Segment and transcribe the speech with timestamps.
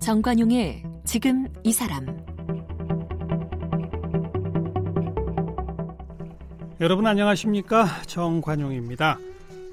[0.00, 2.06] 정관용의 지금 이 사람
[6.80, 9.18] 여러분 안녕하십니까 정관용입니다.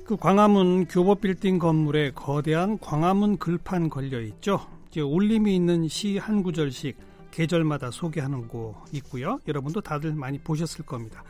[0.05, 4.59] 그 광화문 교보빌딩 건물에 거대한 광화문 글판 걸려 있죠.
[4.89, 6.97] 이제 울림이 있는 시 한 구절씩
[7.31, 9.39] 계절마다 소개하는 곳 있고요.
[9.47, 11.23] 여러분도 다들 많이 보셨을 겁니다.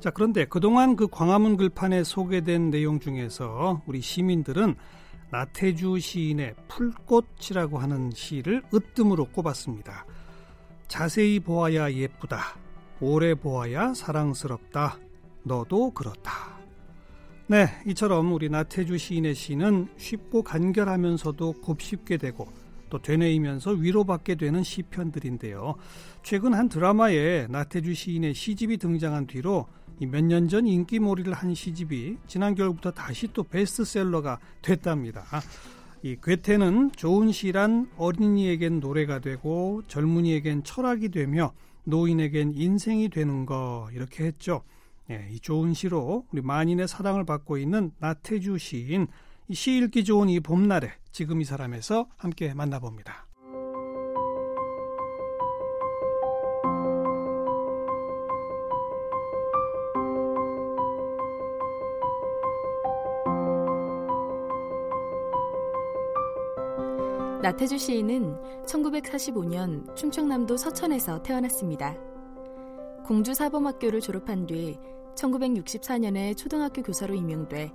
[0.00, 4.74] 자 그런데 그동안 그 광화문 글판에 소개된 내용 중에서 우리 시민들은
[5.30, 10.04] 나태주 시인의 풀꽃이라고 하는 시를 으뜸으로 꼽았습니다.
[10.88, 12.58] 자세히 보아야 예쁘다.
[13.00, 14.98] 오래 보아야 사랑스럽다.
[15.42, 16.52] 너도 그렇다.
[17.46, 22.46] 네, 이처럼 우리 나태주 시인의 시는 쉽고 간결하면서도 곱씹게 되고
[22.92, 25.76] 또 되뇌이면서 위로받게 되는 시편들인데요.
[26.22, 29.66] 최근 한 드라마에 나태주 시인의 시집이 등장한 뒤로
[30.00, 35.24] 몇 년 전 인기몰이를 한 시집이 지난 겨울부터 다시 또 베스트셀러가 됐답니다.
[36.02, 44.24] 이 괴테는 좋은 시란 어린이에겐 노래가 되고 젊은이에겐 철학이 되며 노인에겐 인생이 되는 거 이렇게
[44.24, 44.64] 했죠.
[45.10, 49.06] 예, 이 좋은 시로 우리 만인의 사랑을 받고 있는 나태주 시인
[49.50, 53.26] 시 읽기 좋은 이 봄날에 지금 이 사람에서 함께 만나봅니다.
[67.42, 71.96] 나태주 시인은 1945년 충청남도 서천에서 태어났습니다.
[73.04, 74.78] 공주사범학교를 졸업한 뒤
[75.16, 77.72] 1964년에 초등학교 교사로 임용돼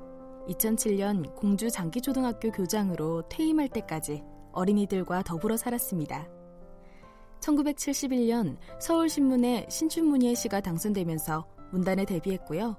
[0.47, 6.27] 2007년 공주 장기초등학교 교장으로 퇴임할 때까지 어린이들과 더불어 살았습니다.
[7.39, 12.75] 1971년 서울신문에 신춘문예 시가 당선되면서 문단에 데뷔했고요.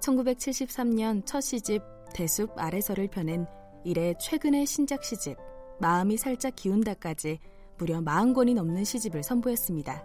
[0.00, 3.46] 1973년 첫 시집 대숲 아래서를 펴낸
[3.84, 5.36] 이래 최근의 신작 시집
[5.80, 7.38] 마음이 살짝 기운다까지
[7.78, 10.04] 무려 40권이 넘는 시집을 선보였습니다.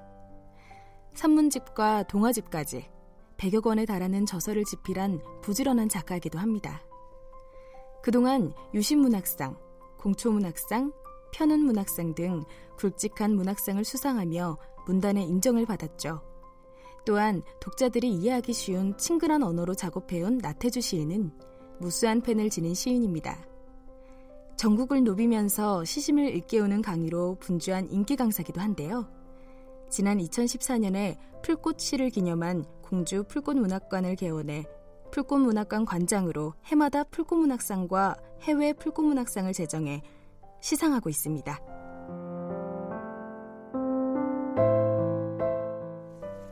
[1.14, 2.90] 산문집과 동화집까지
[3.38, 6.82] 100여 권에 달하는 저서를 집필한 부지런한 작가이기도 합니다.
[8.02, 9.58] 그동안 유신문학상,
[9.98, 10.92] 공초문학상,
[11.34, 12.44] 편운문학상 등
[12.78, 16.22] 굵직한 문학상을 수상하며 문단의 인정을 받았죠.
[17.06, 21.32] 또한 독자들이 이해하기 쉬운 친근한 언어로 작업해온 나태주 시인은
[21.80, 23.46] 무수한 팬을 지닌 시인입니다.
[24.58, 29.08] 전국을 누비면서 시심을 일깨우는 강의로 분주한 인기 강사기도 한데요.
[29.90, 34.66] 지난 2014년에 풀꽃 시를 기념한 공주 풀꽃문학관을 개원해
[35.12, 40.02] 풀꽃문학관 관장으로 해마다 풀꽃문학상과 해외 풀꽃문학상을 제정해
[40.62, 41.60] 시상하고 있습니다.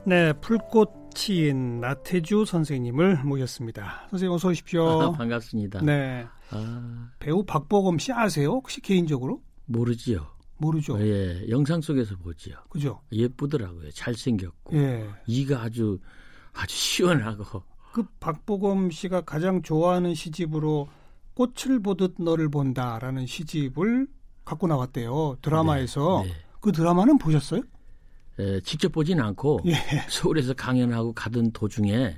[0.07, 4.07] 네, 풀꽃치인 나태주 선생님을 모셨습니다.
[4.11, 4.87] 선생님 어서 오십시오.
[4.87, 5.81] 아, 반갑습니다.
[5.81, 6.25] 네.
[6.51, 7.09] 아...
[7.17, 8.51] 배우 박보검 씨 아세요?
[8.51, 9.41] 혹시 개인적으로?
[9.65, 10.34] 모르지요.
[10.57, 10.99] 모르죠.
[11.01, 12.55] 예, 영상 속에서 보지요.
[12.69, 13.01] 그죠?
[13.11, 13.91] 예쁘더라고요.
[13.91, 14.75] 잘생겼고.
[14.77, 15.09] 예.
[15.27, 15.99] 이가 아주
[16.53, 17.63] 아주 시원하고.
[17.93, 20.87] 그 박보검 씨가 가장 좋아하는 시집으로
[21.33, 24.07] 꽃을 보듯 너를 본다라는 시집을
[24.43, 25.37] 갖고 나왔대요.
[25.41, 26.23] 드라마에서.
[26.25, 26.35] 네, 네.
[26.61, 27.61] 그 드라마는 보셨어요?
[28.39, 29.73] 예, 직접 보진 않고 예.
[30.09, 32.17] 서울에서 강연하고 가던 도중에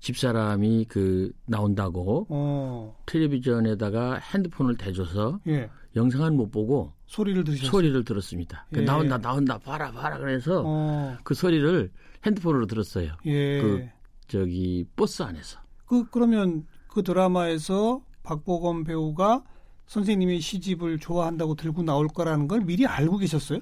[0.00, 2.96] 집사람이 그 나온다고 어.
[3.06, 5.70] 텔레비전에다가 핸드폰을 대줘서 예.
[5.96, 7.70] 영상은 못 보고 소리를 들으셨어요?
[7.70, 8.66] 소리를 들었습니다.
[8.72, 8.84] 그 예.
[8.84, 11.16] 나온다 나온다 봐라 봐라 그래서 어.
[11.24, 11.90] 그 소리를
[12.24, 13.12] 핸드폰으로 들었어요.
[13.26, 13.60] 예.
[13.60, 13.86] 그
[14.28, 15.58] 저기 버스 안에서.
[15.86, 19.44] 그 그러면 그 드라마에서 박보검 배우가
[19.86, 23.60] 선생님의 시집을 좋아한다고 들고 나올 거라는 걸 미리 알고 계셨어요?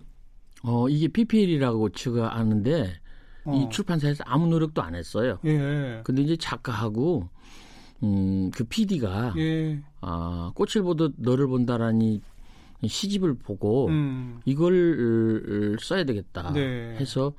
[0.62, 2.94] 어 이게 PPL이라고 제가 아는데
[3.44, 3.55] 어.
[3.55, 5.38] 이 출판사에서 아무 노력도 안 했어요.
[5.44, 6.00] 예.
[6.05, 7.28] 근데 이제 작가하고
[8.03, 9.81] 음, 그 PD가 예.
[10.00, 12.21] 아, 꽃을 보듯 너를 본다라니
[12.87, 14.41] 시집을 보고 음.
[14.44, 16.97] 이걸 써야 되겠다 네.
[16.99, 17.32] 해서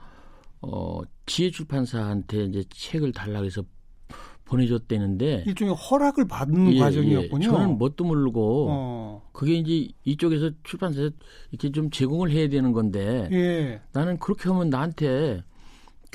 [0.61, 3.63] 어, 지혜 출판사한테 이제 책을 달라고 해서
[4.45, 7.45] 보내줬대는데 일종의 허락을 받는 예, 과정이었군요.
[7.45, 7.49] 예.
[7.49, 9.29] 저는 뭣도 모르고 어.
[9.31, 11.09] 그게 이제 이쪽에서 출판사에
[11.51, 13.81] 이렇게 좀 제공을 해야 되는 건데 예.
[13.91, 15.43] 나는 그렇게 하면 나한테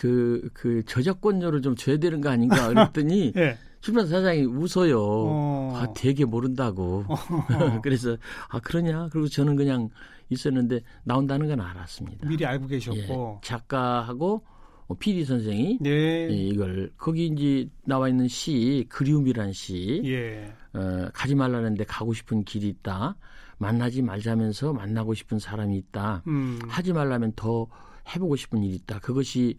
[0.00, 3.58] 그, 그 저작권료를 좀 줘야 되는 거 아닌가 그랬더니 예.
[3.82, 4.98] 출판사 사장이 웃어요.
[4.98, 5.72] 어.
[5.76, 7.04] 아, 되게 모른다고.
[7.06, 7.16] 어.
[7.84, 8.16] 그래서
[8.48, 9.10] 아 그러냐?
[9.12, 9.90] 그리고 저는 그냥
[10.30, 12.26] 있었는데 나온다는 건 알았습니다.
[12.26, 14.42] 미리 알고 계셨고 예, 작가하고
[14.86, 15.90] 어, PD 선생이 네.
[15.90, 20.50] 예, 이걸 거기 이제 나와 있는 시 그리움이란 시 예.
[20.72, 23.16] 어, 가지 말라는데 가고 싶은 길이 있다.
[23.58, 26.22] 만나지 말자면서 만나고 싶은 사람이 있다.
[26.26, 26.58] 음.
[26.68, 27.66] 하지 말라면 더
[28.14, 28.98] 해보고 싶은 일이 있다.
[29.00, 29.58] 그것이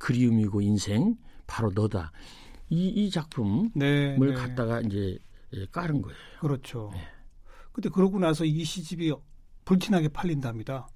[0.00, 1.14] 그리움이고 인생
[1.46, 2.10] 바로 너다.
[2.70, 4.34] 이, 이 작품을 네, 네.
[4.34, 5.16] 갖다가 이제
[5.52, 6.16] 예, 깔은 거예요.
[6.40, 6.90] 그렇죠.
[6.92, 7.00] 네.
[7.72, 9.12] 근데 그러고 나서 이 시집이
[9.64, 10.88] 불티나게 팔린답니다.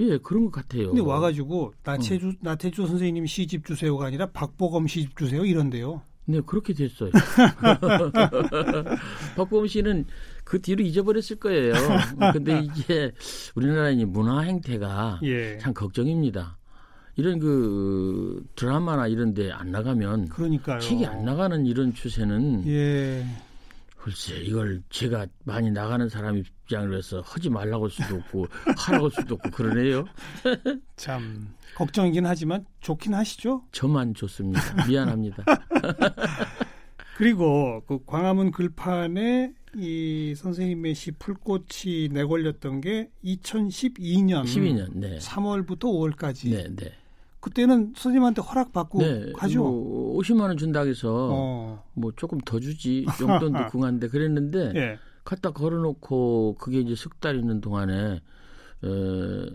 [0.00, 0.88] 예, 그런 것 같아요.
[0.88, 2.36] 근데 와가지고 나태주 음.
[2.40, 6.02] 나태주 선생님 시집 주세요가 아니라 박보검 시집 주세요 이런데요.
[6.24, 7.10] 네, 그렇게 됐어요.
[9.36, 10.04] 박보검 씨는
[10.44, 11.72] 그 뒤로 잊어버렸을 거예요.
[12.32, 13.12] 근데 이게
[13.54, 15.58] 우리나라의 문화 행태가 예.
[15.58, 16.58] 참 걱정입니다.
[17.18, 20.78] 이런 그 드라마나 이런 데 안 나가면 그러니까요.
[20.78, 23.24] 책이 안 나가는 이런 추세는 예.
[23.96, 28.46] 글쎄 이걸 제가 많이 나가는 사람 입장으로 해서 하지 말라고 할 수도 없고
[28.86, 30.04] 하라고 할 수도 없고 그러네요.
[30.96, 33.64] 참 걱정이긴 하지만 좋긴 하시죠?
[33.72, 34.86] 저만 좋습니다.
[34.86, 35.42] 미안합니다.
[37.18, 45.18] 그리고 그 광화문 글판에 이 선생님의 시 풀꽃이 내걸렸던 게 2012년 12년 네.
[45.18, 46.50] 3월부터 5월까지.
[46.50, 46.92] 네, 네.
[47.40, 49.62] 그때는 선생님한테 허락받고 네, 가죠.
[49.62, 51.84] 뭐 50만 원 준다고 해서 어.
[51.94, 54.98] 뭐 조금 더 주지 용돈도 궁한데 그랬는데 예.
[55.24, 58.20] 갖다 걸어놓고 그게 이제 석 달 있는 동안에
[58.84, 58.88] 에,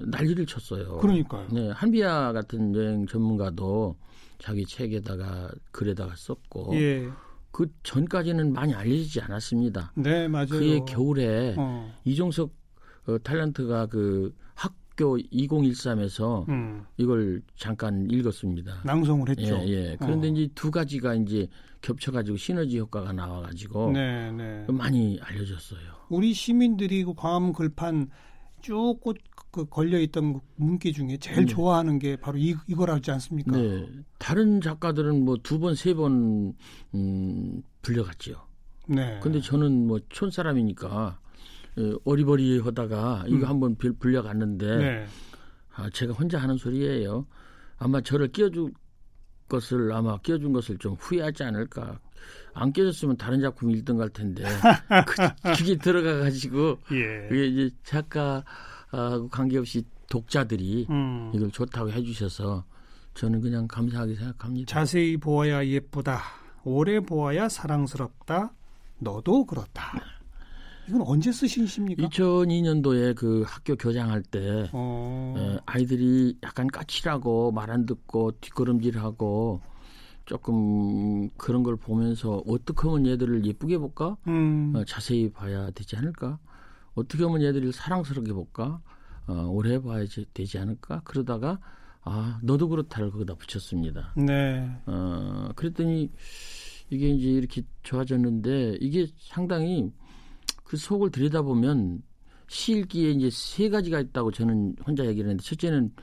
[0.06, 0.98] 난리를 쳤어요.
[0.98, 1.48] 그러니까요.
[1.52, 3.96] 네, 한비아 같은 여행 전문가도
[4.40, 7.10] 자기 책에다가 글에다가 썼고 예.
[7.52, 9.92] 그 전까지는 많이 알려지지 않았습니다.
[9.96, 10.48] 네, 맞아요.
[10.48, 11.94] 그해 겨울에 어.
[12.06, 12.52] 이종석
[13.08, 16.86] 어, 탤런트가 그 학 교 2013에서 음.
[16.98, 18.82] 이걸 잠깐 읽었습니다.
[18.86, 19.60] 낭송을 했죠.
[19.66, 19.98] 예, 예.
[20.00, 20.32] 그런데 어.
[20.32, 21.48] 이제 두 가지가 이제
[21.82, 24.66] 겹쳐가지고 시너지 효과가 나와가지고 네, 네.
[24.70, 25.80] 많이 알려졌어요.
[26.10, 28.10] 우리 시민들이 그 광화문 글판
[28.62, 29.18] 쭉꽃
[29.52, 31.46] 그 걸려 있던 문기 중에 제일 네.
[31.46, 33.52] 좋아하는 게 바로 이, 이거라지 않습니까?
[33.52, 33.88] 네.
[34.20, 36.54] 다른 작가들은 뭐 두 번, 세 번,
[36.96, 38.36] 음, 불려갔지요.
[38.88, 39.20] 네.
[39.22, 41.20] 근데 저는 뭐 촌 사람이니까
[41.78, 43.46] 어, 어리버리 하다가 이거 음.
[43.46, 45.06] 한번 불려갔는데 네.
[45.76, 47.26] 아, 제가 혼자 하는 소리예요.
[47.78, 48.72] 아마 저를 끼워줄
[49.50, 52.00] 것을 아마 끼워준 것을 좀 후회하지 않을까.
[52.54, 54.44] 안 끼워줬으면 다른 작품 1등 갈 텐데
[55.08, 57.28] 그, 그게 들어가 가지고 예.
[57.28, 58.44] 그게 이제 작가
[58.92, 61.32] 아, 관계없이 독자들이 음.
[61.34, 62.64] 이걸 좋다고 해주셔서
[63.16, 64.72] 저는 그냥 감사하게 생각합니다.
[64.72, 66.22] 자세히 보아야 예쁘다.
[66.64, 68.54] 오래 보아야 사랑스럽다.
[69.00, 70.00] 너도 그렇다.
[70.88, 72.08] 이건 언제 쓰신 시입니까?
[72.08, 75.34] 2002년도에 그 학교 교장할 때 어...
[75.38, 79.62] 에, 아이들이 약간 까칠하고 말 안 듣고 뒷걸음질하고
[80.26, 84.18] 조금 그런 걸 보면서 어떻게 하면 얘들을 예쁘게 볼까?
[84.28, 84.74] 음...
[84.76, 86.38] 어, 자세히 봐야 되지 않을까?
[86.96, 88.82] 어떻게 하면 얘들을 사랑스럽게 볼까?
[89.28, 91.02] 어, 오래 봐야 되지 않을까?
[91.06, 91.60] 그러다가
[92.02, 94.14] 아 너도 그렇다를 거기다 붙였습니다.
[94.18, 94.70] 네.
[94.86, 96.12] 어 그랬더니
[96.90, 99.90] 이게 이제 이렇게 좋아졌는데 이게 상당히
[100.74, 102.02] 그 속을 들여다보면
[102.48, 105.94] 시읽기에 이제 세 가지가 있다고 저는 혼자 얘기를 했는데 첫째는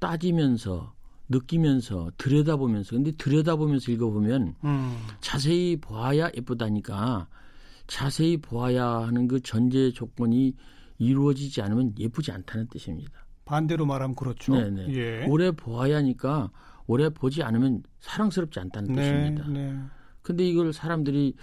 [0.00, 0.92] 따지면서
[1.30, 4.96] 느끼면서 들여다보면서 근데 들여다보면서 읽어보면 음.
[5.22, 7.26] 자세히 보아야 예쁘다니까
[7.86, 10.56] 자세히 보아야 하는 그 전제 조건이
[10.98, 13.24] 이루어지지 않으면 예쁘지 않다는 뜻입니다.
[13.46, 14.54] 반대로 말하면 그렇죠.
[14.54, 14.94] 네네.
[14.94, 15.26] 예.
[15.26, 16.50] 오래 보아야 하니까
[16.86, 19.48] 오래 보지 않으면 사랑스럽지 않다는 네, 뜻입니다.
[19.48, 19.74] 네.
[20.20, 21.34] 근데 이걸 사람들이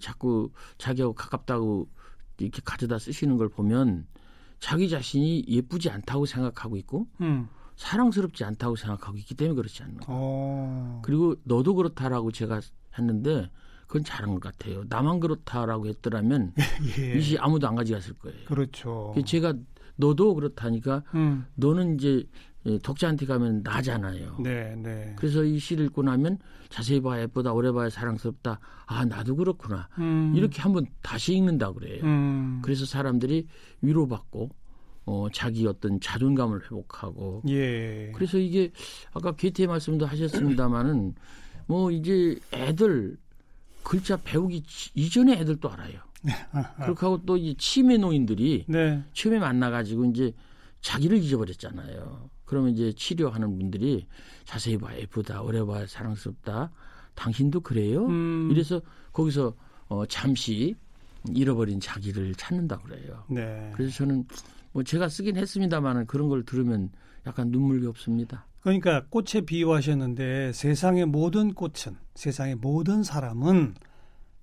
[0.00, 1.88] 자꾸 자기하고 가깝다고
[2.38, 4.06] 이렇게 가져다 쓰시는 걸 보면
[4.60, 7.48] 자기 자신이 예쁘지 않다고 생각하고 있고 음.
[7.76, 10.00] 사랑스럽지 않다고 생각하고 있기 때문에 그렇지 않나.
[10.06, 11.00] 어.
[11.04, 12.60] 그리고 너도 그렇다라고 제가
[12.98, 13.50] 했는데
[13.86, 14.84] 그건 잘한 것 같아요.
[14.88, 16.54] 나만 그렇다라고 했더라면
[16.98, 17.18] 예.
[17.18, 18.44] 이시 아무도 안 가져갔을 거예요.
[18.46, 19.14] 그렇죠.
[19.26, 19.54] 제가
[19.96, 21.46] 너도 그렇다니까 음.
[21.54, 22.26] 너는 이제 예,
[22.82, 24.38] 독자한테 가면 나잖아요.
[24.40, 25.12] 네, 네.
[25.16, 26.38] 그래서 이 시를 읽고 나면
[26.70, 28.58] 자세히 봐야 예쁘다, 오래 봐야 사랑스럽다.
[28.86, 29.88] 아, 나도 그렇구나.
[29.98, 30.32] 음.
[30.34, 32.02] 이렇게 한번 다시 읽는다 그래요.
[32.04, 32.60] 음.
[32.62, 33.46] 그래서 사람들이
[33.82, 34.50] 위로받고
[35.06, 37.42] 어, 자기 어떤 자존감을 회복하고.
[37.48, 38.10] 예.
[38.14, 38.72] 그래서 이게
[39.12, 41.14] 아까 게티의 말씀도 하셨습니다마는
[41.66, 43.18] 뭐 이제 애들
[43.82, 44.62] 글자 배우기
[44.94, 45.98] 이전에 애들도 알아요.
[46.82, 49.02] 그렇게 하고 또 이 치매 노인들이 네.
[49.12, 50.32] 처음에 만나가지고 이제
[50.80, 52.30] 자기를 잊어버렸잖아요.
[52.54, 54.06] 그러면 이제 치료하는 분들이
[54.44, 56.70] 자세히 봐 예쁘다, 오래 봐 사랑스럽다.
[57.16, 58.06] 당신도 그래요?
[58.06, 58.48] 음.
[58.52, 58.80] 이래서
[59.12, 59.54] 거기서
[59.88, 60.76] 어, 잠시
[61.34, 63.24] 잃어버린 자기를 찾는다 그래요.
[63.28, 63.72] 네.
[63.74, 64.24] 그래서 저는
[64.70, 66.90] 뭐 제가 쓰긴 했습니다만은 그런 걸 들으면
[67.26, 68.46] 약간 눈물이 없습니다.
[68.60, 73.74] 그러니까 꽃에 비유하셨는데 세상의 모든 꽃은 세상의 모든 사람은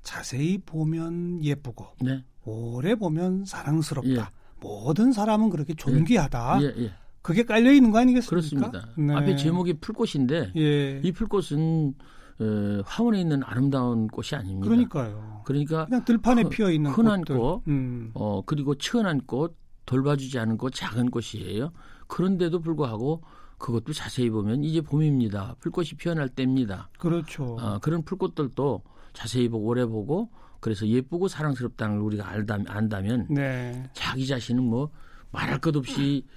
[0.04, 2.26] 자세히 보면 예쁘고 네.
[2.44, 4.10] 오래 보면 사랑스럽다.
[4.10, 4.26] 예.
[4.60, 6.60] 모든 사람은 그렇게 존귀하다.
[6.62, 6.74] 예.
[6.78, 6.94] 예.
[7.22, 8.30] 그게 깔려 있는 거 아니겠습니까?
[8.72, 8.90] 그렇습니다.
[8.98, 9.14] 네.
[9.16, 11.02] 앞에 제목이 풀꽃인데 예.
[11.04, 11.94] 이 풀꽃은
[12.40, 14.68] 어, 화원에 있는 아름다운 꽃이 아닙니다.
[14.68, 15.42] 그러니까요.
[15.46, 17.38] 그러니까 그냥 들판에 피어 있는 흔한 꽃들.
[17.38, 18.12] 꽃, 음.
[18.16, 21.72] 어 그리고 치열한 꽃, 돌봐주지 않은 꽃, 작은 꽃이에요.
[22.08, 23.22] 그런데도 불구하고
[23.60, 25.56] 그것도 자세히 보면 이제 봄입니다.
[25.60, 26.90] 풀꽃이 피어날 때입니다.
[26.98, 27.58] 그렇죠.
[27.60, 28.82] 어, 그런 풀꽃들도
[29.14, 33.90] 자세히 보고 오래 보고 그래서 예쁘고 사랑스럽다는 걸 우리가 알다, 안다면 네.
[33.94, 34.90] 자기 자신은 뭐
[35.32, 36.32] 말할 것 없이 에,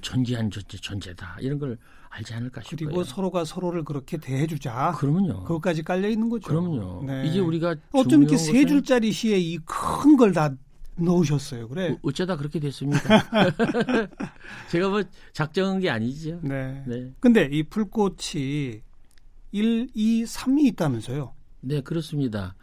[0.00, 1.78] 존재한 존재, 존재다 이런 걸
[2.10, 2.76] 알지 않을까 싶어요.
[2.88, 4.92] 그리고 서로가 서로를 그렇게 대해주자.
[4.98, 5.42] 그러면요.
[5.44, 6.46] 그것까지 깔려 있는 거죠.
[6.48, 7.02] 그럼요.
[7.06, 7.26] 네.
[7.26, 10.54] 이제 우리가 어쩜 이렇게 세 줄짜리 시에 이 큰 걸 다
[10.96, 11.66] 넣으셨어요.
[11.68, 11.90] 그래.
[11.92, 13.18] 어, 어쩌다 그렇게 됐습니까?
[14.70, 15.02] 제가 뭐
[15.32, 16.38] 작정한 게 아니죠.
[16.42, 16.84] 네.
[16.86, 17.12] 네.
[17.20, 18.80] 근데 이 풀꽃이
[19.52, 21.32] 1, 2, 3이 있다면서요?
[21.62, 22.54] 네, 그렇습니다.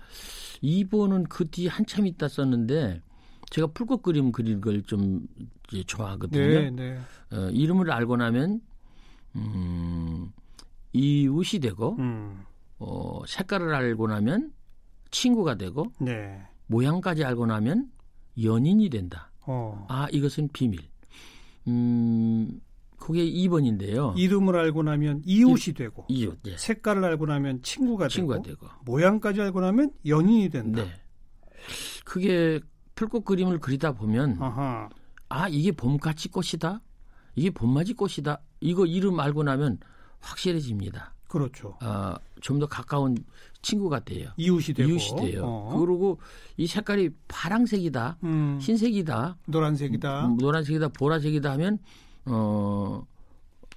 [0.63, 3.01] 2번은 그 뒤 한참 있다 썼는데
[3.51, 5.27] 제가 풀꽃 그림 그리는 걸좀
[5.85, 6.41] 좋아하거든요.
[6.41, 6.97] 네, 네.
[7.31, 8.61] 어, 이름을 알고 나면
[9.35, 10.31] 음,
[10.93, 12.43] 이웃이 되고 음.
[12.79, 14.53] 어, 색깔을 알고 나면
[15.11, 16.41] 친구가 되고 네.
[16.67, 17.91] 모양까지 알고 나면
[18.41, 19.31] 연인이 된다.
[19.45, 19.85] 어.
[19.89, 20.79] 아 이것은 비밀.
[21.67, 22.61] 음,
[22.97, 24.17] 그게 2번인데요.
[24.17, 26.55] 이름을 알고 나면 이웃이 이, 되고 이웃, 예.
[26.55, 30.83] 색깔을 알고 나면 친구가, 친구가 되고, 되고, 모양까지 알고 나면 연인이 된다.
[30.83, 30.91] 네.
[32.05, 32.61] 그게
[33.01, 34.87] 풀꽃 그림을 그리다 보면 아하.
[35.29, 36.81] 아 이게 봄같이 꽃이다.
[37.35, 38.39] 이게 봄맞이 꽃이다.
[38.59, 39.79] 이거 이름 알고 나면
[40.19, 41.15] 확실해집니다.
[41.27, 41.77] 그렇죠.
[41.79, 43.17] 아, 좀 더 가까운
[43.63, 44.29] 친구가 돼요.
[44.37, 44.89] 이웃이 되고.
[44.89, 45.45] 이웃이 돼요.
[45.45, 45.79] 어.
[45.79, 46.19] 그리고
[46.57, 48.59] 이 색깔이 파랑색이다, 음.
[48.61, 51.79] 흰색이다, 노란색이다, 음, 노란색이다, 보라색이다 하면
[52.25, 53.03] 어,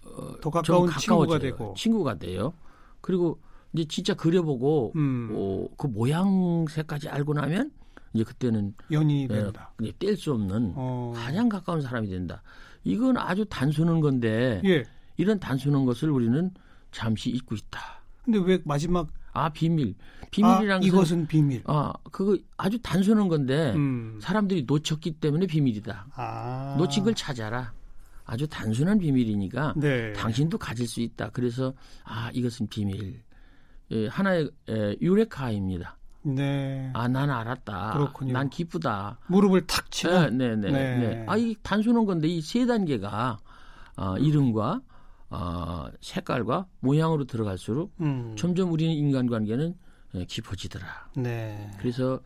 [0.05, 2.53] 어, 더 가까운 친구가 되고 친구가 돼요.
[3.01, 3.39] 그리고
[3.73, 5.31] 이제 진짜 그려보고 음.
[5.35, 7.71] 어, 그 모양새까지 알고 나면
[8.15, 9.73] 이제 그때는 연인이 예, 된다.
[9.99, 11.13] 뗄수 없는 어.
[11.17, 12.43] 가장 가까운 사람이 된다.
[12.85, 14.85] 이건 아주 단순한 건데 예.
[15.17, 16.51] 이런 단순한 것을 우리는
[16.93, 17.81] 잠시 잊고 있다.
[18.25, 19.95] 근데 왜 마지막 아 비밀
[20.31, 21.63] 비밀이란 아, 이것은 비밀.
[21.67, 24.19] 아 그거 아주 단순한 건데 음.
[24.23, 26.07] 사람들이 놓쳤기 때문에 비밀이다.
[26.15, 26.77] 아.
[26.79, 27.73] 놓친 걸 찾아라.
[28.25, 30.13] 아주 단순한 비밀이니까 네.
[30.13, 31.31] 당신도 가질 수 있다.
[31.31, 33.23] 그래서 아 이것은 비밀.
[33.91, 35.99] 예, 하나의 예, 유레카입니다.
[36.25, 36.91] 네.
[36.95, 37.93] 아, 난 알았다.
[37.93, 38.33] 그렇군요.
[38.33, 39.19] 난 기쁘다.
[39.29, 40.13] 무릎을 탁 치고.
[40.13, 40.71] 네, 네, 네.
[40.71, 40.99] 네.
[40.99, 41.25] 네.
[41.29, 43.39] 아, 이 단순한 건데 이 세 단계가
[43.97, 44.81] 어, 이름과
[45.31, 48.35] 어, 색깔과 모양으로 들어갈수록 음.
[48.37, 49.75] 점점 우리는 인간관계는
[50.17, 50.87] 예, 깊어지더라.
[51.17, 51.71] 네.
[51.79, 52.21] 그래서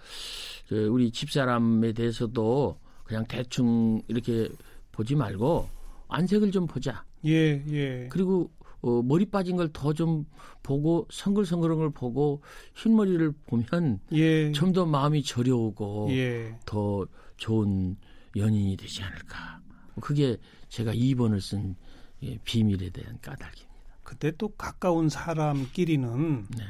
[0.68, 4.48] 그 우리 집사람에 대해서도 그냥 대충 이렇게
[4.92, 5.68] 보지 말고
[6.08, 7.04] 안색을 좀 보자.
[7.24, 8.08] 예, 예.
[8.10, 10.24] 그리고 어, 머리 빠진 걸 더 좀
[10.62, 12.42] 보고 성글성글한 걸 보고
[12.74, 14.52] 흰머리를 보면 예.
[14.52, 16.54] 좀더 마음이 저려오고 예.
[16.66, 17.06] 더
[17.36, 17.96] 좋은
[18.36, 19.60] 연인이 되지 않을까.
[20.00, 20.36] 그게
[20.68, 21.74] 제가 2번을 쓴
[22.22, 23.68] 예, 비밀에 대한 까닭입니다.
[24.02, 26.64] 그때 또 가까운 사람끼리는 네.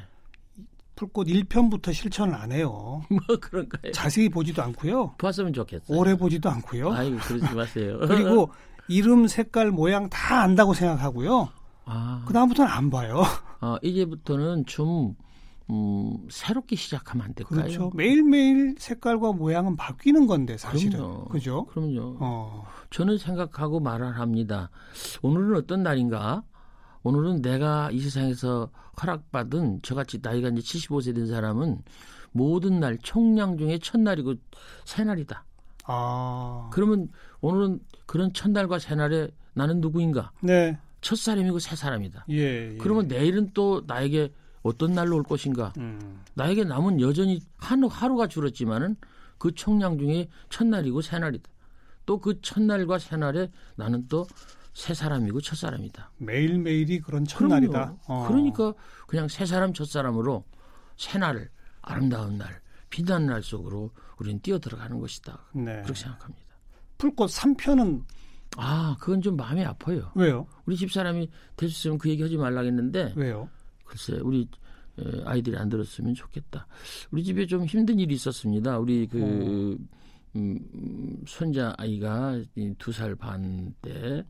[0.97, 3.03] 풀꽃 1편부터 실천을 안 해요.
[3.09, 3.93] 뭐 그런가요?
[3.93, 5.15] 자세히 보지도 않고요.
[5.19, 5.97] 봤으면 좋겠어요.
[5.97, 6.93] 오래 보지도 않고요.
[6.93, 7.99] 아이고 그러지 마세요.
[8.09, 8.51] 그리고
[8.89, 11.51] 이름, 색깔, 모양 다 안다고 생각하고요.
[11.89, 12.23] 아.
[12.27, 13.23] 그 다음부터는 안 봐요.
[13.61, 15.17] 아, 이제부터는 좀
[15.71, 17.61] 음, 새롭게 시작하면 안 될까요?
[17.61, 17.91] 그렇죠.
[17.95, 20.99] 매일매일 색깔과 모양은 바뀌는 건데 사실은.
[20.99, 21.25] 그럼요.
[21.27, 21.65] 그죠?
[21.67, 22.17] 그럼요.
[22.21, 22.65] 어.
[22.91, 24.71] 저는 생각하고 말을 합니다.
[25.23, 26.43] 오늘은 어떤 날인가?
[27.03, 31.83] 오늘은 내가 이 세상에서 허락받은 저같이 나이가 이제 75세 된 사람은
[32.33, 34.35] 모든 날 총량 중에 첫날이고
[34.85, 35.45] 새날이다.
[35.85, 36.69] 아.
[36.73, 37.09] 그러면
[37.41, 40.33] 오늘은 그런 첫날과 새날에 나는 누구인가?
[40.41, 40.79] 네.
[41.01, 42.27] 첫 사람이고 새 사람이다.
[42.31, 42.77] 예, 예.
[42.79, 45.73] 그러면 내일은 또 나에게 어떤 날로 올 것인가?
[45.79, 46.23] 음.
[46.35, 48.97] 나에게 남은 여전히 한 하루가 줄었지만은
[49.39, 51.49] 그 총량 중에 첫날이고 새날이다.
[52.07, 54.27] 또 그 첫날과 새날에 나는 또
[54.79, 56.13] 새 사람이고 첫 사람이다.
[56.19, 57.97] 매일 매일이 그런 첫날이다.
[58.07, 58.29] 어.
[58.29, 58.73] 그러니까
[59.09, 60.45] 그냥 새 사람 첫 사람으로
[60.97, 61.51] 새날
[61.83, 65.37] 아름다운 날 빛나는 날 속으로 우리는 뛰어 들어가는 것이다.
[65.55, 65.83] 네.
[65.83, 66.47] 그렇게 생각합니다.
[66.97, 68.05] 풀꽃 3편은
[68.57, 70.11] 아, 그건 좀 마음이 아파요.
[70.15, 70.47] 왜요?
[70.67, 73.49] 우리 집사람이 됐으면 그 얘기 하지 말라 했는데 왜요?
[73.85, 74.49] 글쎄, 우리
[75.25, 76.67] 아이들이 안 들었으면 좋겠다.
[77.13, 78.79] 우리 집에 좀 힘든 일이 있었습니다.
[78.79, 79.99] 우리 그 어.
[80.37, 82.41] 음, 손자 아이가
[82.79, 84.25] 두 살 반 때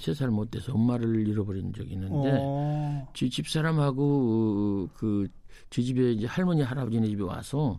[0.00, 3.08] 세 살 못 돼서 엄마를 잃어버린 적이 있는데 어.
[3.14, 7.78] 지 집사람하고 그저 집에 이제 할머니 할아버지네 집에 와서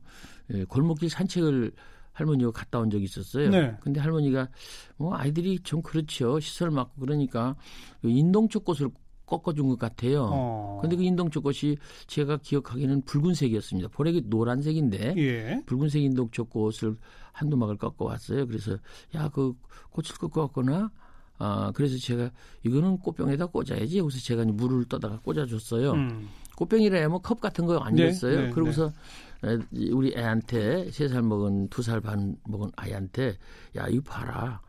[0.70, 1.72] 골목길 산책을
[2.20, 3.50] 할머니가 갔다 온 적이 있었어요.
[3.50, 3.76] 네.
[3.82, 4.50] 근데 할머니가
[4.98, 6.40] 뭐 아이들이 좀 그렇죠.
[6.40, 7.56] 시설 맞고 그러니까
[8.02, 8.90] 그 인동초 꽃을
[9.26, 10.28] 꺾어준 것 같아요.
[10.32, 10.80] 어.
[10.82, 13.90] 근데 그 인동초 꽃이 제가 기억하기에는 붉은색이었습니다.
[13.90, 15.64] 보라기 노란색인데 예.
[15.66, 16.98] 붉은색 인동초 꽃을
[17.32, 18.46] 한두 막을 꺾어 왔어요.
[18.48, 18.78] 그래서
[19.16, 19.54] 야 그
[19.92, 20.92] 꽃을 꺾어 왔거나
[21.38, 22.32] 아 그래서 제가
[22.64, 24.02] 이거는 꽃병에다 꽂아야지.
[24.02, 25.92] 그래서 제가 물을 떠다가 꽂아줬어요.
[25.94, 26.28] 음.
[26.58, 28.36] 꽃병이라 뭐컵 같은 거 아니었어요.
[28.36, 28.94] 네, 네, 그러고서 네.
[29.42, 33.38] 우리 애한테 세 살 먹은 두 살 반 먹은 아이한테
[33.78, 34.62] 야 이거 봐라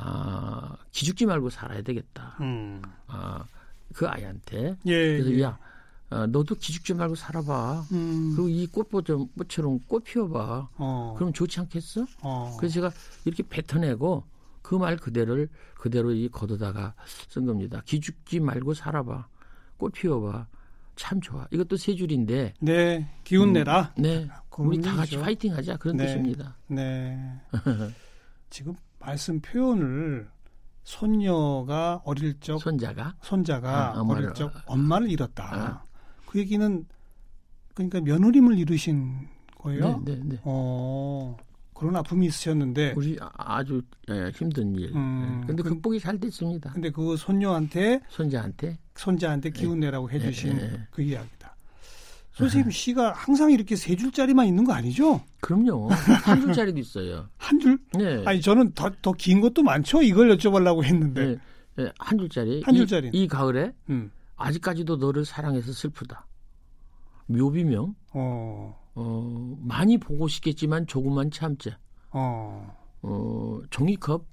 [0.00, 2.36] 아, 기죽지 말고 살아야 되겠다.
[2.40, 2.80] 음.
[3.08, 3.44] 아,
[3.92, 4.76] 그 아이한테.
[4.86, 5.42] 예, 그래서 예.
[5.42, 5.58] 야,
[6.10, 7.84] 어, 너도 기죽지 말고 살아봐.
[7.90, 8.32] 음.
[8.36, 10.68] 그리고 이 꽃보처럼 꽃 피워봐.
[10.76, 11.14] 어.
[11.18, 12.06] 그럼 좋지 않겠어?
[12.22, 12.56] 어.
[12.60, 12.92] 그래서 제가
[13.24, 14.22] 이렇게 뱉어내고
[14.62, 16.94] 그 말 그대로를 그대로 이 걷어다가
[17.28, 17.82] 쓴 겁니다.
[17.84, 19.26] 기죽지 말고 살아봐.
[19.78, 20.46] 꽃 피워봐.
[20.98, 21.46] 참 좋아.
[21.50, 22.52] 이것도 세 줄인데.
[22.60, 23.08] 네.
[23.24, 23.92] 기운 내라.
[23.96, 24.28] 음, 네.
[24.58, 25.76] 우리 다 같이 파이팅 하자.
[25.76, 26.06] 그런 네.
[26.06, 26.56] 뜻입니다.
[26.66, 27.16] 네.
[28.50, 30.28] 지금 말씀 표현을
[30.82, 35.44] 손녀가 어릴 적 손자가 손자가 아, 어릴 적 엄마를 잃었다.
[35.44, 35.82] 아.
[36.26, 36.84] 그 얘기는
[37.74, 40.02] 그러니까 며느림을 잃으신 거예요.
[40.04, 40.40] 네, 네, 네.
[40.42, 41.36] 어.
[41.78, 44.92] 그런 아픔이 있으셨는데 우리 아, 아주 예, 힘든 일.
[44.94, 46.70] 음, 근데 그, 극복이 잘 됐습니다.
[46.72, 50.80] 근데 그 손녀한테 손자한테 손자한테 기운 내라고 해 주신 예, 예.
[50.90, 51.54] 그 이야기다.
[52.32, 55.20] 선생님 시가 항상 이렇게 세 줄짜리만 있는 거 아니죠?
[55.40, 55.88] 그럼요.
[55.90, 57.28] 한 줄짜리도 있어요.
[57.38, 57.78] 한 줄?
[57.94, 58.22] 네.
[58.26, 60.02] 아니 저는 더 더 긴 것도 많죠.
[60.02, 61.26] 이걸 여쭤보려고 했는데.
[61.26, 61.38] 네.
[61.84, 61.92] 네.
[61.98, 62.62] 한 줄짜리.
[62.64, 63.10] 한 줄짜리.
[63.12, 64.10] 이, 이 가을에 음.
[64.36, 66.26] 아직까지도 너를 사랑해서 슬프다.
[67.26, 67.94] 묘비명.
[68.14, 68.87] 어.
[69.00, 71.78] 어, 많이 보고 싶겠지만 조금만 참자.
[72.10, 72.76] 어.
[73.02, 74.26] 어, 종이컵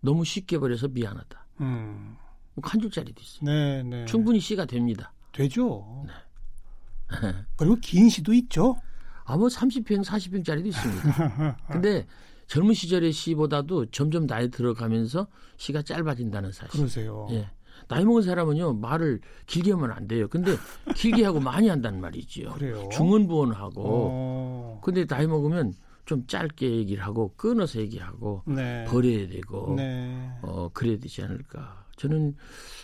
[0.00, 1.46] 너무 쉽게 버려서 미안하다.
[1.62, 2.16] 음.
[2.62, 3.50] 한 줄짜리도 있어요.
[3.50, 4.04] 네, 네.
[4.04, 5.12] 충분히 시가 됩니다.
[5.32, 6.04] 되죠.
[6.06, 6.12] 네.
[7.56, 8.80] 그리고 긴 시도 있죠.
[9.24, 11.56] 아, 뭐 30평, 40평짜리도 있습니다.
[11.66, 12.06] 근데
[12.46, 16.70] 젊은 시절의 시보다도 점점 나이 들어가면서 시가 짧아진다는 사실.
[16.70, 17.26] 그러세요.
[17.32, 17.50] 예.
[17.88, 20.28] 나이 먹은 사람은요 말을 길게 하면 안 돼요.
[20.28, 20.56] 근데
[20.94, 22.52] 길게 하고 많이 한다는 말이지요.
[22.52, 22.88] 그래요.
[22.92, 23.82] 중언부언하고.
[23.84, 24.80] 어.
[24.82, 25.72] 근데 나이 먹으면
[26.04, 28.84] 좀 짧게 얘기를 하고 끊어서 얘기하고 네.
[28.88, 30.30] 버려야 되고 네.
[30.42, 31.84] 어 그래야 되지 않을까.
[31.96, 32.36] 저는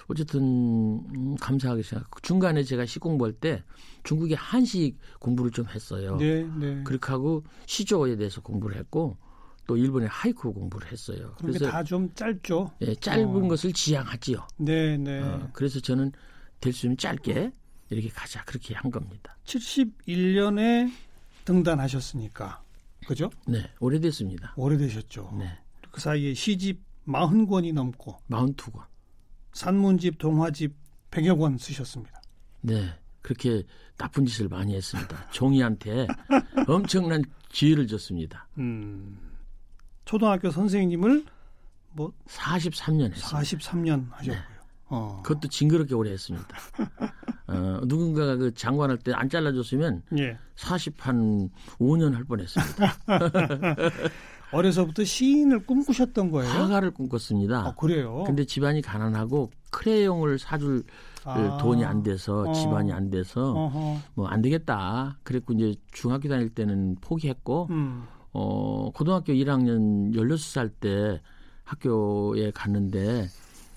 [0.09, 2.23] 어쨌든 음, 감사하게 생각.
[2.23, 3.63] 중간에 제가 시 공부할 때
[4.05, 6.17] 중국의 한식 공부를 좀 했어요.
[6.17, 6.83] 네, 네.
[6.83, 9.17] 그렇게 하고 시조에 대해서 공부를 했고
[9.67, 11.35] 또 일본의 하이쿠 공부를 했어요.
[11.39, 12.73] 그래서 다 좀 짧죠.
[12.81, 13.49] 네, 짧은 어.
[13.49, 14.47] 것을 지향하지요.
[14.59, 15.21] 네, 네.
[15.21, 16.13] 어, 그래서 저는
[16.61, 17.53] 될 수 있으면 짧게
[17.91, 19.37] 이렇게 가자 그렇게 한 겁니다.
[19.45, 20.93] 71년에
[21.45, 22.63] 등단하셨으니까
[23.07, 23.31] 그죠?
[23.47, 24.55] 네, 오래됐습니다.
[24.57, 25.35] 오래되셨죠.
[25.39, 25.59] 네.
[25.91, 28.85] 그 사이에 시집 40권이 넘고 42권.
[29.53, 30.75] 산문집, 동화집
[31.11, 32.23] 100여 권 쓰셨습니다.
[32.63, 32.95] 네.
[33.21, 33.63] 그렇게
[33.99, 35.31] 나쁜 짓을 많이 했습니다.
[35.31, 36.07] 종이한테
[36.67, 38.49] 엄청난 기회를 줬습니다.
[38.59, 39.19] 음.
[40.05, 41.25] 초등학교 선생님을
[41.93, 43.41] 뭐 43년 했습니다.
[43.41, 44.37] 43년 하셨고요.
[44.37, 44.43] 네.
[44.95, 45.21] 어.
[45.25, 46.47] 그것도 징그럽게 오래 했습니다.
[47.49, 50.37] 어, 누군가가 그 장관할 때 안 잘라줬으면 예.
[50.57, 52.93] 40한 5년 할 뻔했습니다.
[54.53, 56.51] 어려서부터 시인을 꿈꾸셨던 거예요?
[56.53, 57.69] 화가를 꿈꿨습니다.
[57.69, 58.25] 아, 그래요?
[58.27, 60.83] 근데 집안이 가난하고 크레용을 사줄
[61.25, 61.57] 아.
[61.59, 62.53] 돈이 안 돼서 어.
[62.53, 63.55] 집안이 안 돼서
[64.15, 65.17] 뭐 안 되겠다.
[65.23, 68.05] 그랬고 이제 중학교 다닐 때는 포기했고 음.
[68.33, 71.21] 어 고등학교 1학년 16살 때
[71.65, 73.29] 학교에 갔는데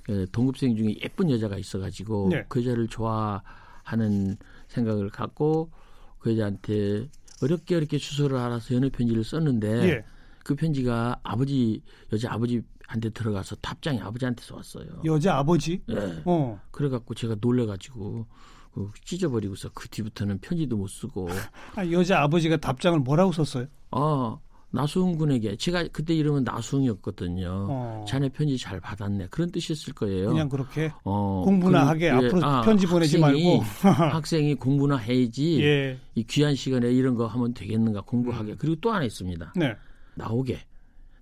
[0.10, 2.46] 예, 동급생 중에 예쁜 여자가 있어가지고 네.
[2.48, 4.38] 그 여자를 좋아하는
[4.68, 5.72] 생각을 갖고
[6.20, 7.10] 그 여자한테
[7.42, 10.06] 어렵게 어렵게 주소를 알아서 연애 편지를 썼는데 예.
[10.44, 11.82] 그 편지가 아버지
[12.14, 15.02] 여자 아버지한테 들어가서 답장이 아버지한테서 왔어요.
[15.06, 15.82] 여자 아버지?
[15.88, 16.22] 네.
[16.26, 16.62] 어.
[16.72, 18.28] 그래갖고 제가 놀래가지고
[18.74, 21.30] 그 찢어버리고서 그 뒤부터는 편지도 못 쓰고.
[21.76, 23.68] 아, 여자 아버지가 답장을 뭐라고 썼어요?
[23.92, 24.38] 아
[24.76, 27.68] 나수흥 군에게 제가 그때 이름은 나수흥이었거든요.
[27.70, 28.06] 어.
[28.08, 30.30] 자네 편지 잘 받았네 그런 뜻이었을 거예요.
[30.30, 33.64] 그냥 그렇게 어, 공부나 그, 하게 예, 앞으로 아, 편지 보내지 학생이, 말고
[34.14, 35.98] 학생이 공부나 해야지 예.
[36.14, 38.56] 이 귀한 시간에 이런 거 하면 되겠는가 공부하게 음.
[38.60, 39.54] 그리고 또 하나 있습니다.
[39.56, 39.76] 네.
[40.16, 40.60] 나오게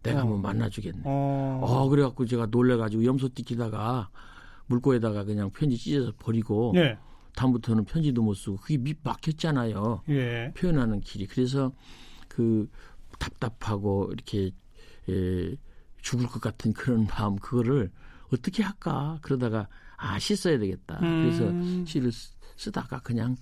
[0.02, 0.22] 내가 어.
[0.22, 1.02] 한번 만나주겠네.
[1.06, 1.62] 어.
[1.64, 1.90] 어.
[1.90, 4.10] 그래갖고 제가 놀래가지고 염소 띠키다가
[4.68, 6.98] 물고에다가 그냥 편지 찢어서 버리고 예.
[7.36, 10.04] 다음부터는 편지도 못 쓰고 그게 밑 막혔잖아요.
[10.10, 10.52] 예.
[10.56, 11.72] 표현하는 길이 그래서
[12.28, 12.68] 그
[13.20, 14.52] 답답하고 이렇게
[15.10, 15.56] 예,
[16.02, 17.92] 죽을 것 같은 그런 마음 그거를
[18.32, 21.00] 어떻게 할까 그러다가 아 시 써야 되겠다.
[21.02, 21.24] 음.
[21.24, 22.12] 그래서 시를
[22.58, 23.36] 쓰다가 그냥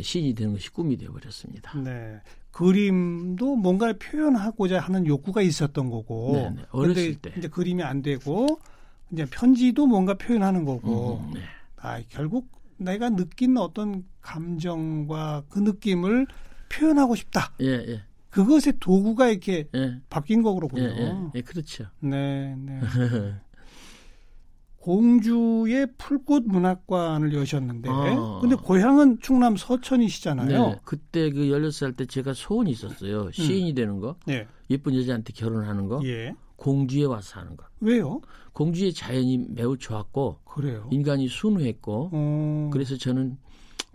[0.00, 1.78] 시인이 되는 것이 꿈이 되어버렸습니다.
[1.80, 2.20] 네.
[2.52, 6.32] 그림도 뭔가를 표현하고자 하는 욕구가 있었던 거고.
[6.34, 6.62] 네, 네.
[6.70, 7.32] 어렸을 때.
[7.38, 8.60] 이제 그림이 안 되고
[9.12, 11.18] 이제 편지도 뭔가 표현하는 거고.
[11.28, 11.40] 음, 네.
[11.76, 16.26] 아, 결국 내가 느낀 어떤 감정과 그 느낌을
[16.68, 17.52] 표현하고 싶다.
[17.60, 18.02] 예, 예.
[18.30, 20.00] 그것의 도구가 이렇게 예.
[20.08, 20.82] 바뀐 거군요.
[20.82, 21.86] 예, 예, 예, 그렇죠.
[22.00, 22.80] 네, 네.
[24.80, 28.38] 공주의 풀꽃 문학관을 여셨는데 어.
[28.40, 30.48] 근데 고향은 충남 서천이시잖아요.
[30.48, 30.76] 네.
[30.84, 33.24] 그때 그 16살 때 제가 소원이 있었어요.
[33.24, 33.32] 음.
[33.32, 33.74] 시인이 음.
[33.74, 34.16] 되는 거.
[34.24, 34.46] 네.
[34.70, 36.00] 예쁜 여자한테 결혼하는 거.
[36.04, 36.34] 예.
[36.56, 37.66] 공주에 와서 사는 거.
[37.80, 38.20] 왜요?
[38.52, 40.88] 공주의 자연이 매우 좋았고 그래요.
[40.90, 42.70] 인간이 순후했고 어.
[42.72, 43.36] 그래서 저는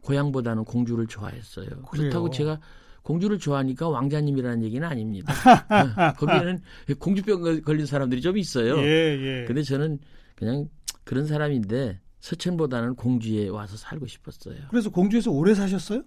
[0.02, 1.68] 고향보다는 공주를 좋아했어요.
[1.68, 1.86] 그래요.
[1.90, 2.60] 그렇다고 제가
[3.06, 5.32] 공주를 좋아하니까 왕자님이라는 얘기는 아닙니다.
[5.70, 6.60] 어, 거기에는
[6.98, 8.80] 공주병 걸린 사람들이 좀 있어요.
[8.80, 9.46] 예, 예.
[9.46, 10.00] 근데 저는
[10.36, 10.68] 그냥
[11.04, 14.56] 그런 사람인데 서천보다는 공주에 와서 살고 싶었어요.
[14.72, 16.02] 그래서 공주에서 오래 사셨어요?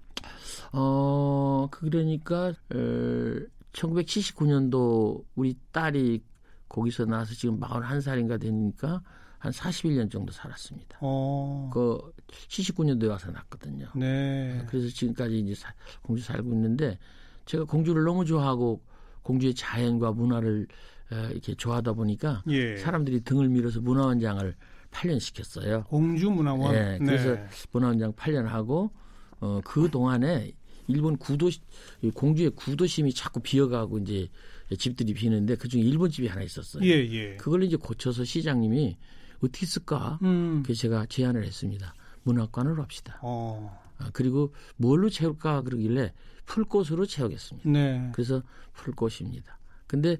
[0.73, 3.37] 어, 그러니까 어,
[3.73, 6.25] 1979년도 우리 딸이
[6.69, 9.03] 거기서 나와서 지금 41살인가 되니까
[9.39, 10.99] 한 41년 정도 살았습니다.
[11.01, 11.71] 어.
[11.73, 12.01] 그
[12.49, 13.88] 79년도에 와서 났거든요.
[13.95, 14.64] 네.
[14.69, 16.99] 그래서 지금까지 이제 사, 공주 살고 있는데
[17.47, 18.83] 제가 공주를 너무 좋아하고
[19.23, 20.67] 공주의 자연과 문화를
[21.11, 22.77] 어, 이렇게 좋아하다 보니까 예.
[22.77, 24.55] 사람들이 등을 밀어서 문화원장을
[24.91, 25.85] 8년 시켰어요.
[25.85, 26.73] 공주 문화원.
[26.73, 26.99] 네.
[26.99, 27.47] 그래서 네.
[27.73, 28.91] 문화원장 8년 하고
[29.41, 30.53] 어, 그 동안에
[30.88, 31.51] 일본 구도
[32.14, 34.29] 공주의 구도심이 자꾸 비어가고 이제
[34.79, 36.85] 집들이 비는데 그중에 일본 집이 하나 있었어요.
[36.85, 37.37] 예, 예.
[37.37, 38.97] 그걸 이제 고쳐서 시장님이
[39.43, 40.19] 어떻게 쓸까?
[40.23, 40.62] 음.
[40.64, 41.95] 그래서 제가 제안을 했습니다.
[42.29, 43.19] 문학관으로 합시다.
[43.23, 43.79] 어.
[43.99, 46.12] 아, 그리고 뭘로 채울까 그러길래
[46.47, 47.69] 풀꽃으로 채우겠습니다.
[47.69, 48.11] 네.
[48.12, 48.43] 그래서
[48.75, 49.59] 풀꽃입니다.
[49.87, 50.17] 근데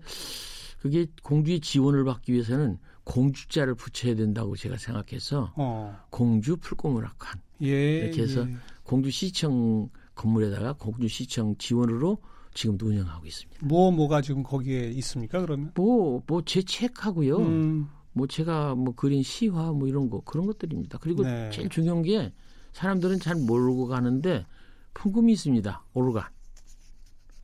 [0.81, 5.99] 그게 공주의 지원을 받기 위해서는 공주자를 붙여야 된다고 제가 생각해서 어.
[6.11, 8.55] 공주 풀꽃문학관 예, 이렇게 해서 예.
[8.85, 12.19] 공주시청 건물에다가 공주시청 지원으로
[12.55, 13.67] 지금도 운영하고 있습니다.
[13.67, 15.41] 뭐 뭐가 지금 거기에 있습니까?
[15.41, 17.39] 그러면 뭐뭐 제 책하고요.
[17.39, 17.89] 음.
[18.13, 20.99] 뭐 제가 뭐 그린 시화 뭐 이런 거 그런 것들입니다.
[20.99, 21.51] 그리고 네.
[21.53, 22.33] 제일 중요한 게
[22.73, 24.47] 사람들은 잘 모르고 가는데
[24.95, 25.85] 풍금이 있습니다.
[25.95, 26.25] 오르간.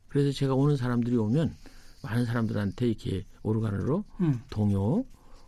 [0.07, 1.55] 그래서 제가 오는 사람들이 오면
[2.03, 4.41] 많은 사람들한테 이렇게 오르간으로 음.
[4.49, 5.03] 동요,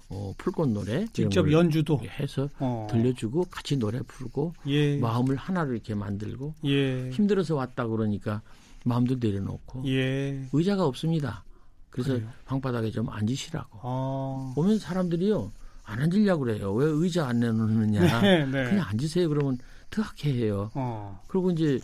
[0.10, 2.88] 어, 풀꽃 노래 직접 연주도 해서 어.
[2.90, 4.98] 들려주고 같이 노래 부르고 예.
[4.98, 7.10] 마음을 하나로 이렇게 만들고 예.
[7.12, 8.42] 힘들어서 왔다 그러니까
[8.86, 10.48] 마음도 내려놓고 예.
[10.52, 11.44] 의자가 없습니다.
[11.90, 12.30] 그래서 그래요?
[12.46, 13.80] 방바닥에 좀 앉으시라고.
[13.82, 14.54] 아.
[14.56, 15.52] 오면 사람들이요
[15.84, 16.74] 안 앉으려고 그래요.
[16.74, 18.00] 왜 의자 안 내놓느냐.
[18.22, 18.70] 네, 네.
[18.70, 19.30] 그냥 앉으세요.
[19.30, 19.58] 그러면
[19.90, 20.70] 특하게 해요.
[20.74, 21.22] 어.
[21.28, 21.80] 그리고 이제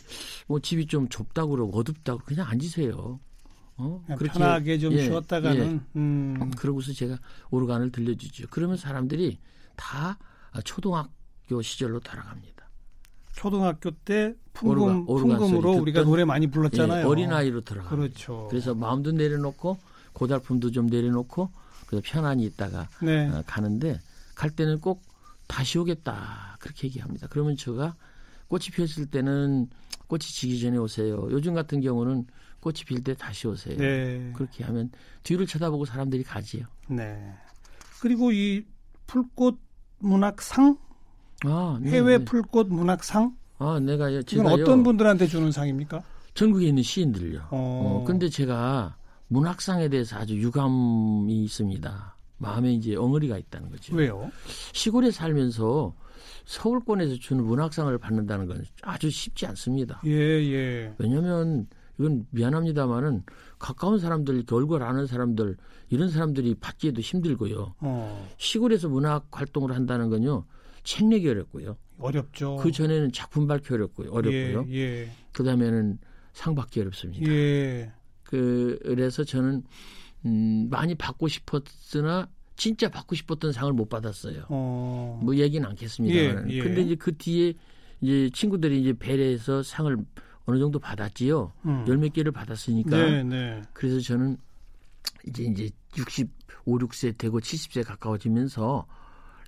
[0.46, 3.18] 뭐 집이 좀 좁다고 그러고 어둡다고 그냥 앉으세요.
[3.76, 4.04] 어?
[4.06, 5.74] 그렇게 편하게 좀 예, 쉬었다가는.
[5.74, 5.98] 예.
[5.98, 6.36] 음.
[6.40, 7.18] 어, 그러고서 제가
[7.50, 8.48] 오르간을 들려주죠.
[8.50, 9.38] 그러면 사람들이
[9.74, 10.18] 다
[10.64, 12.54] 초등학교 시절로 돌아갑니다.
[13.32, 17.00] 초등학교 때 풍금, 오르간, 풍금으로 우리가 노래 많이 불렀잖아요.
[17.00, 17.88] 예, 어린아이로 들어가.
[17.88, 18.46] 그렇죠.
[18.48, 19.78] 그래서 마음도 내려놓고
[20.14, 21.50] 고달픔도 좀 내려놓고
[21.86, 23.28] 그래서 편안히 있다가 네.
[23.28, 24.00] 어, 가는데
[24.34, 25.02] 갈 때는 꼭
[25.46, 27.26] 다시 오겠다 그렇게 얘기합니다.
[27.28, 27.94] 그러면 제가
[28.48, 29.68] 꽃이 피었을 때는
[30.06, 31.28] 꽃이 지기 전에 오세요.
[31.30, 32.26] 요즘 같은 경우는
[32.60, 33.76] 꽃이 필 때 다시 오세요.
[33.76, 34.32] 네.
[34.34, 34.90] 그렇게 하면
[35.22, 36.64] 뒤를 쳐다보고 사람들이 가지요.
[36.88, 37.34] 네.
[38.00, 38.64] 그리고 이
[39.06, 39.58] 풀꽃
[39.98, 40.78] 문학상
[41.44, 42.24] 아, 네, 해외 네.
[42.24, 46.02] 풀꽃 문학상 아, 내가 지금 어떤 분들한테 주는 상입니까?
[46.34, 47.48] 전국에 있는 시인들요.
[47.50, 47.50] 어.
[47.50, 48.96] 어, 근데 제가
[49.34, 52.16] 문학상에 대해서 아주 유감이 있습니다.
[52.38, 53.96] 마음에 이제 엉어리가 있다는 거죠.
[53.96, 54.30] 왜요?
[54.72, 55.94] 시골에 살면서
[56.44, 60.00] 서울권에서 주는 문학상을 받는다는 건 아주 쉽지 않습니다.
[60.06, 60.94] 예, 예.
[60.98, 61.66] 왜냐하면
[61.98, 63.24] 이건 미안합니다만은
[63.58, 65.56] 가까운 사람들, 얼굴 아는 사람들
[65.90, 67.74] 이런 사람들이 받기에도 힘들고요.
[67.78, 68.28] 어.
[68.36, 70.44] 시골에서 문학 활동을 한다는 건요
[70.84, 71.76] 책 내기 어렵고요.
[71.98, 72.56] 어렵죠.
[72.56, 74.12] 그 전에는 작품 발표 어렵고요.
[74.12, 74.66] 어렵고요.
[74.70, 75.10] 예, 예.
[75.32, 75.98] 그 다음에는
[76.32, 77.26] 상 받기 어렵습니다.
[77.32, 77.92] 예.
[78.34, 79.62] 그, 그래서 저는
[80.26, 84.46] 음, 많이 받고 싶었으나 진짜 받고 싶었던 상을 못 받았어요.
[84.48, 85.20] 어.
[85.22, 86.50] 뭐 얘기는 않겠습니다만.
[86.50, 86.60] 예, 예.
[86.60, 87.54] 근데 이제 그 뒤에
[88.00, 89.96] 이제 친구들이 이제 배려해서 상을
[90.46, 91.52] 어느 정도 받았지요.
[91.66, 91.84] 음.
[91.86, 92.96] 열몇 개를 받았으니까.
[92.96, 93.62] 네, 네.
[93.72, 94.36] 그래서 저는
[95.28, 98.84] 이제 이제 65, 6세 되고 70세 가까워지면서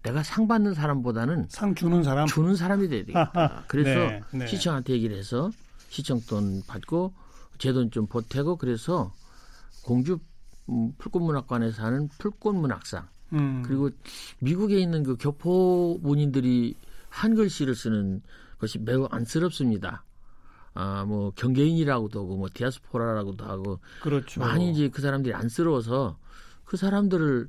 [0.05, 3.65] 내가 상 받는 사람보다는 상 주는 사람 주는 사람이 돼야 되겠다.
[3.67, 4.47] 그래서 네, 네.
[4.47, 5.51] 시청한테 얘기를 해서
[5.89, 7.13] 시청 돈 받고
[7.59, 9.13] 제 돈 좀 보태고 그래서
[9.85, 10.19] 공주
[10.69, 13.63] 음, 풀꽃문학관에서 하는 풀꽃문학상 음.
[13.65, 13.91] 그리고
[14.41, 16.75] 미국에 있는 그 교포 문인들이
[17.09, 18.23] 한글씨를 쓰는
[18.59, 20.05] 것이 매우 안쓰럽습니다.
[20.75, 24.41] 아, 뭐 경계인이라고도 하고 뭐 디아스포라라고도 하고 그렇죠.
[24.41, 26.19] 많이 이제 그 사람들이 안쓰러워서
[26.65, 27.49] 그 사람들을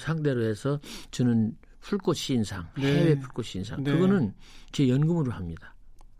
[0.00, 0.78] 상대로 해서
[1.10, 2.82] 주는 풀꽃 시인상, 네.
[2.82, 3.82] 해외 풀꽃 시인상.
[3.84, 3.92] 네.
[3.92, 4.34] 그거는
[4.72, 5.74] 제 연금으로 합니다.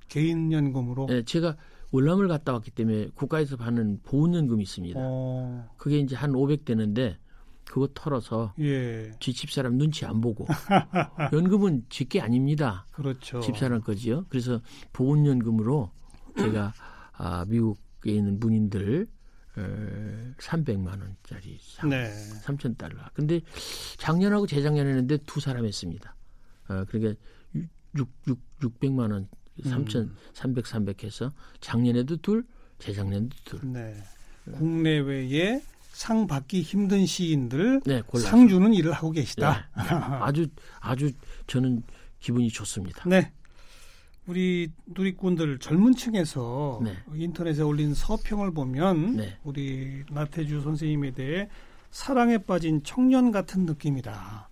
[0.08, 1.06] 개인 연금으로?
[1.06, 1.54] 네, 제가
[1.90, 4.98] 월남을 갔다 왔기 때문에 국가에서 받는 보훈연금이 있습니다.
[5.00, 5.68] 어.
[5.76, 7.18] 그게 이제 한 500 되는데
[7.64, 9.10] 그거 털어서 예.
[9.20, 10.46] 지 집사람 눈치 안 보고
[11.32, 12.86] 연금은 제게 아닙니다.
[12.92, 13.40] 그렇죠.
[13.40, 14.24] 집 사람 거지요.
[14.28, 14.60] 그래서
[14.92, 15.90] 보훈연금으로
[16.36, 16.72] 제가
[17.12, 19.06] 아, 미국에 있는 문인들
[20.38, 22.10] 300만 원짜리 상, 네.
[22.44, 22.98] 3천 달러.
[23.12, 23.40] 근데
[23.96, 26.14] 작년하고 재작년에 했는데 두 사람 했습니다.
[26.68, 27.20] 어, 그러니까
[27.96, 29.28] 6, 6, 600만 원,
[29.64, 30.16] 3천, 음.
[30.32, 32.44] 300, 300 해서 작년에도 둘,
[32.78, 33.60] 재작년에도 둘.
[33.72, 33.94] 네.
[34.52, 35.60] 국내외에
[35.92, 39.68] 상 받기 힘든 시인들 네, 상 주는 일을 하고 계시다.
[39.76, 39.82] 네.
[40.20, 40.46] 아주
[40.80, 41.10] 아주
[41.46, 41.82] 저는
[42.20, 43.02] 기분이 좋습니다.
[43.08, 43.32] 네.
[44.26, 46.92] 우리 누리꾼들 젊은 층에서 네.
[47.14, 49.38] 인터넷에 올린 서평을 보면 네.
[49.42, 51.48] 우리 나태주 선생님에 대해
[51.90, 54.48] 사랑에 빠진 청년 같은 느낌이다.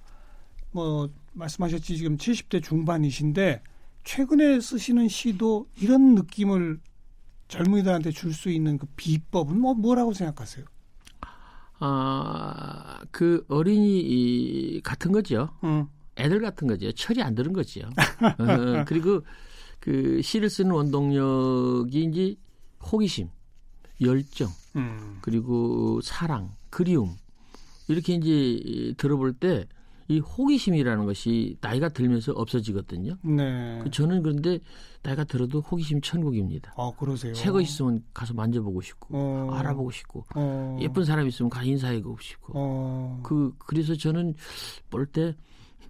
[0.72, 3.62] 뭐 말씀하셨지 지금 70대 중반이신데
[4.06, 6.78] 최근에 쓰시는 시도 이런 느낌을
[7.48, 10.64] 젊은이들한테 줄 수 있는 그 비법은 뭐 뭐라고 생각하세요?
[11.80, 15.50] 아, 그 어린이 같은 거죠.
[15.64, 15.88] 응.
[16.16, 16.90] 애들 같은 거죠.
[16.92, 17.80] 철이 안 드는 거죠.
[18.38, 19.22] 어, 그리고
[19.80, 22.36] 그 시를 쓰는 원동력이 이제
[22.80, 23.28] 호기심,
[24.00, 25.18] 열정, 음.
[25.20, 27.16] 그리고 사랑, 그리움
[27.88, 29.66] 이렇게 이제 들어볼 때
[30.08, 33.16] 이 호기심이라는 것이 나이가 들면서 없어지거든요.
[33.22, 33.80] 네.
[33.82, 34.60] 그 저는 그런데
[35.02, 36.72] 나이가 들어도 호기심 천국입니다.
[36.76, 37.34] 아, 그러세요?
[37.34, 39.50] 새 거 있으면 가서 만져보고 싶고, 어.
[39.54, 40.78] 알아보고 싶고, 어.
[40.80, 42.52] 예쁜 사람 있으면 가서 인사하고 싶고.
[42.56, 43.20] 어.
[43.24, 44.34] 그, 그래서 저는
[44.90, 45.34] 볼 때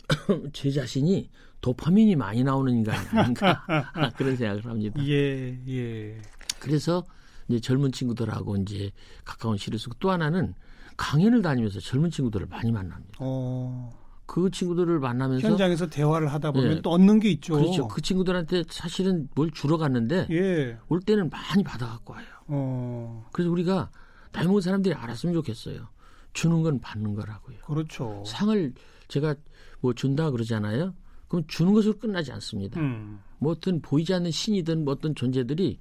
[0.53, 1.29] 제 자신이
[1.61, 3.65] 도파민이 많이 나오는 인간이 아닌가
[4.17, 5.03] 그런 생각을 합니다.
[5.05, 6.23] 예, 예.
[6.61, 7.05] 그래서
[7.49, 8.93] 이제 젊은 친구들하고 이제
[9.25, 10.55] 가까운 시를 쓰고 또 하나는
[10.97, 13.19] 강연을 다니면서 젊은 친구들을 많이 만납니다.
[13.19, 13.91] 어.
[14.27, 16.83] 그 친구들을 만나면서 현장에서 대화를 하다 보면 예.
[16.83, 17.55] 또 얻는 게 있죠.
[17.55, 17.89] 그렇죠.
[17.89, 20.77] 그 친구들한테 사실은 뭘 주러 갔는데 예.
[20.89, 22.27] 올 때는 많이 받아갖고 와요.
[22.49, 23.27] 어.
[23.33, 23.91] 그래서 우리가
[24.33, 25.89] 나이 먹은 사람들이 알았으면 좋겠어요.
[26.33, 27.59] 주는 건 받는 거라고요.
[27.67, 28.23] 그렇죠.
[28.27, 28.75] 상을
[29.09, 29.35] 제가
[29.81, 30.93] 뭐 준다 그러잖아요.
[31.29, 32.81] 그럼 주는 것으로 끝나지 않습니다.
[32.81, 33.21] 음.
[33.39, 35.79] 뭐 어떤 보이지 않는 신이든 뭐 어떤 존재들이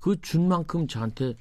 [0.00, 1.34] 그 준 만큼 저한테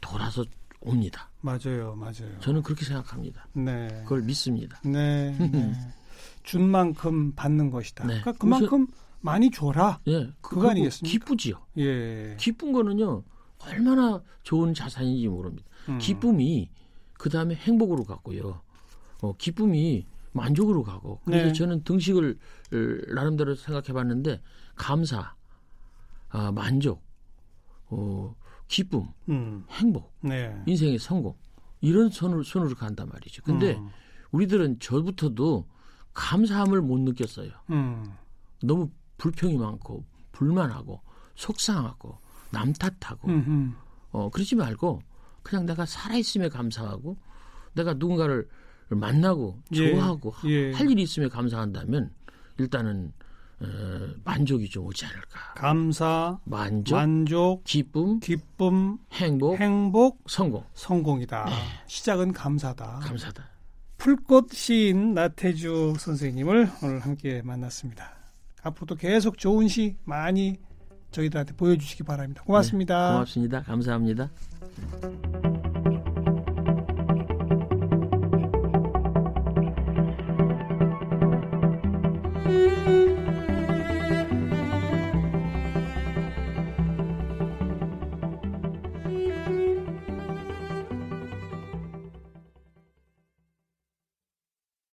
[0.00, 0.44] 돌아서
[0.80, 1.30] 옵니다.
[1.42, 2.38] 맞아요, 맞아요.
[2.40, 3.46] 저는 그렇게 생각합니다.
[3.52, 3.88] 네.
[4.04, 4.80] 그걸 믿습니다.
[4.84, 5.36] 네.
[5.38, 5.72] 네.
[6.42, 8.06] 준 만큼 받는 것이다.
[8.06, 8.20] 네.
[8.20, 8.86] 그러니까 그만큼
[9.20, 10.00] 많이 줘라.
[10.08, 10.30] 예.
[10.40, 11.12] 그거 아니겠습니까?
[11.12, 11.56] 기쁘지요.
[11.78, 12.36] 예.
[12.38, 13.22] 기쁜 거는요,
[13.64, 15.68] 얼마나 좋은 자산인지 모릅니다.
[15.88, 15.98] 음.
[15.98, 16.70] 기쁨이
[17.14, 18.60] 그 다음에 행복으로 갔고요.
[19.20, 21.52] 어, 기쁨이 만족으로 가고 그래서 네.
[21.52, 22.38] 저는 등식을
[23.14, 24.40] 나름대로 생각해 봤는데
[24.74, 25.34] 감사,
[26.30, 27.02] 아, 만족,
[27.88, 28.34] 어,
[28.72, 29.64] 기쁨, 음.
[29.68, 30.58] 행복, 네.
[30.64, 31.36] 인생의 성공
[31.82, 33.42] 이런 선으로, 선으로 간단 말이죠.
[33.42, 33.90] 근데 음.
[34.30, 35.68] 우리들은 저부터도
[36.14, 37.50] 감사함을 못 느꼈어요.
[37.68, 38.02] 음.
[38.62, 41.02] 너무 불평이 많고 불만하고
[41.34, 42.16] 속상하고
[42.50, 43.28] 남 탓하고
[44.10, 45.02] 어 그러지 말고
[45.42, 47.18] 그냥 내가 살아있음에 감사하고
[47.74, 48.48] 내가 누군가를
[48.88, 49.92] 만나고 예.
[49.92, 50.72] 좋아하고 예.
[50.72, 52.10] 할 일이 있으면 감사한다면
[52.58, 53.12] 일단은 어,
[54.24, 55.54] 만족이 좀 오지 않을까.
[55.54, 60.64] 감사, 만족, 만족, 기쁨, 기쁨, 행복, 행복, 성공.
[60.74, 61.44] 성공이다.
[61.46, 61.52] 네.
[61.86, 63.00] 시작은 감사다.
[63.02, 63.48] 감사다.
[63.98, 68.12] 풀꽃 시인 나태주 선생님을 오늘 함께 만났습니다.
[68.62, 70.56] 앞으로도 계속 좋은 시 많이
[71.12, 72.42] 저희들한테 보여주시기 바랍니다.
[72.44, 73.08] 고맙습니다.
[73.08, 73.62] 네, 고맙습니다.
[73.62, 74.30] 감사합니다.